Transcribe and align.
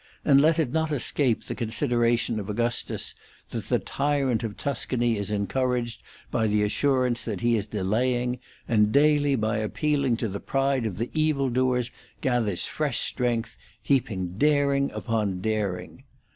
andlet 0.25 0.57
it 0.57 0.71
not 0.71 0.91
escape 0.91 1.43
the 1.43 1.53
consideration 1.53 2.39
of 2.39 2.49
Augustus 2.49 3.13
that 3.51 3.65
the 3.65 3.77
tyrant 3.77 4.41
of 4.43 4.57
Tuscany 4.57 5.15
is 5.15 5.29
encouraged 5.29 6.01
by 6.31 6.47
the 6.47 6.63
assurance 6.63 7.23
that 7.25 7.41
he 7.41 7.55
is 7.55 7.67
delaying, 7.67 8.39
and 8.67 8.91
daily 8.91 9.35
by 9.35 9.57
appealing 9.57 10.17
to 10.17 10.27
the 10.27 10.39
pride 10.39 10.87
of 10.87 10.97
the 10.97 11.11
evil 11.13 11.49
doers 11.51 11.91
gathers 12.19 12.65
fresh 12.65 12.97
strength, 13.01 13.55
heaping 13.79 14.39
daring 14.39 14.89
upon 14.91 15.39
daring. 15.39 16.03